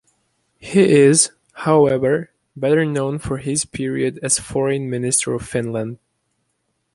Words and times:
He 0.57 0.81
is, 0.81 1.29
however, 1.53 2.31
better 2.55 2.83
known 2.85 3.19
for 3.19 3.37
his 3.37 3.65
period 3.65 4.19
as 4.23 4.39
Foreign 4.39 4.89
Minister 4.89 5.31
of 5.35 5.45
Finland. 5.47 5.99